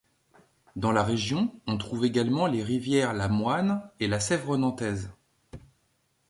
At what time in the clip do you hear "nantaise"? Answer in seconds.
4.57-5.11